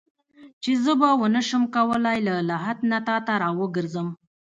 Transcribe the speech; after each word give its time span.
چې 0.63 0.71
زه 0.83 0.91
به 0.99 1.09
ونه 1.19 1.41
شم 1.47 1.63
کولای 1.75 2.17
له 2.27 2.35
لحد 2.49 2.77
نه 2.91 2.99
تا 3.07 3.17
ته 3.25 3.33
راوګرځم. 3.43 4.07